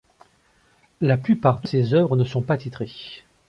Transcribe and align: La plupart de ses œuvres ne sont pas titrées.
La 0.99 1.15
plupart 1.15 1.61
de 1.61 1.67
ses 1.67 1.93
œuvres 1.93 2.15
ne 2.17 2.23
sont 2.23 2.41
pas 2.41 2.57
titrées. 2.57 3.21